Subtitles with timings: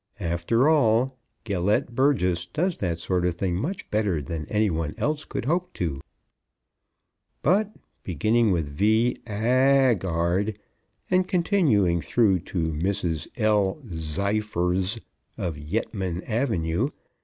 [0.19, 5.25] After all, Gelett Burgess does that sort of thing much better than any one else
[5.25, 6.01] could hope to.
[7.43, 9.19] But, beginning with V.
[9.27, 10.55] Aagaard
[11.11, 13.27] and continuing through to Mrs.
[13.37, 13.79] L.
[13.85, 14.99] Zyfers
[15.37, 16.89] of Yettman Ave.